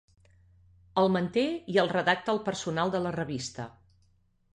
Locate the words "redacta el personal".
1.91-2.95